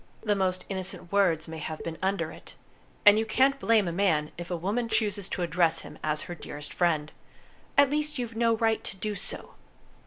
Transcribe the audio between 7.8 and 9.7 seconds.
least you've no right to do so."